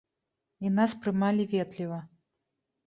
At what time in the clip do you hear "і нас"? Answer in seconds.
0.67-0.95